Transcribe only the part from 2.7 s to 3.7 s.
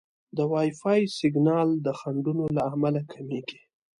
امله کمېږي.